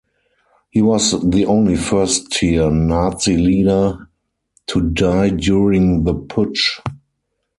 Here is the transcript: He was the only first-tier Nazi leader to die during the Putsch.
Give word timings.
He 0.71 0.81
was 0.81 1.11
the 1.23 1.45
only 1.45 1.75
first-tier 1.75 2.71
Nazi 2.71 3.37
leader 3.37 4.09
to 4.69 4.81
die 4.89 5.29
during 5.29 6.05
the 6.05 6.15
Putsch. 6.15 6.81